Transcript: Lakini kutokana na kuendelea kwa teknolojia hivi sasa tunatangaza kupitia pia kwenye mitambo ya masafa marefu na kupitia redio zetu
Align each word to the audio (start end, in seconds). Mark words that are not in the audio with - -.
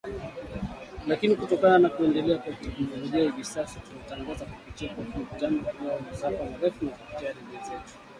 Lakini 1.07 1.35
kutokana 1.35 1.79
na 1.79 1.89
kuendelea 1.89 2.37
kwa 2.37 2.53
teknolojia 2.53 3.19
hivi 3.19 3.43
sasa 3.43 3.79
tunatangaza 3.79 4.45
kupitia 4.45 4.93
pia 4.95 4.95
kwenye 4.95 5.15
mitambo 5.33 5.69
ya 5.69 5.99
masafa 6.11 6.43
marefu 6.45 6.85
na 6.85 6.91
kupitia 6.91 7.27
redio 7.33 7.59
zetu 7.65 7.93